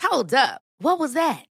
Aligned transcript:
Hold 0.00 0.34
up. 0.34 0.60
What 0.78 0.98
was 0.98 1.14
that? 1.14 1.51